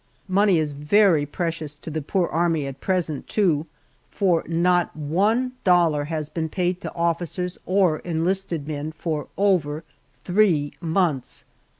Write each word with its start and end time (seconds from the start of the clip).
Money 0.27 0.57
is 0.57 0.71
very 0.71 1.27
precious 1.27 1.75
to 1.75 1.91
the 1.91 2.01
poor 2.01 2.27
Army 2.29 2.65
at 2.65 2.81
present, 2.81 3.27
too, 3.27 3.67
for 4.09 4.43
not 4.47 4.95
one 4.95 5.51
dollar 5.63 6.05
has 6.05 6.27
been 6.27 6.49
paid 6.49 6.81
to 6.81 6.91
officers 6.95 7.55
or 7.67 7.99
enlisted 7.99 8.67
men 8.67 8.91
for 8.91 9.27
over 9.37 9.83
three 10.23 10.73
months! 10.81 11.45